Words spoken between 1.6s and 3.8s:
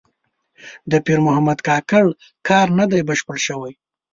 کاکړ کار نه دی بشپړ شوی.